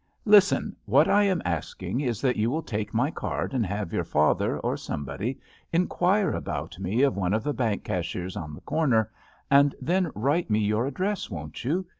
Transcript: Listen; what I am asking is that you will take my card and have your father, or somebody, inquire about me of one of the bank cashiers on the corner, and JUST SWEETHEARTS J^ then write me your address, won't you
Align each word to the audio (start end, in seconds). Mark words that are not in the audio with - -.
Listen; 0.25 0.75
what 0.85 1.07
I 1.07 1.25
am 1.25 1.43
asking 1.45 2.01
is 2.01 2.21
that 2.21 2.35
you 2.35 2.49
will 2.49 2.63
take 2.63 2.91
my 2.91 3.11
card 3.11 3.53
and 3.53 3.63
have 3.67 3.93
your 3.93 4.03
father, 4.03 4.57
or 4.61 4.75
somebody, 4.75 5.39
inquire 5.71 6.31
about 6.31 6.79
me 6.79 7.03
of 7.03 7.15
one 7.15 7.35
of 7.35 7.43
the 7.43 7.53
bank 7.53 7.83
cashiers 7.83 8.35
on 8.35 8.55
the 8.55 8.61
corner, 8.61 9.11
and 9.51 9.73
JUST 9.73 9.79
SWEETHEARTS 9.81 9.83
J^ 9.83 9.87
then 10.03 10.11
write 10.19 10.49
me 10.49 10.57
your 10.57 10.87
address, 10.87 11.29
won't 11.29 11.63
you 11.63 11.85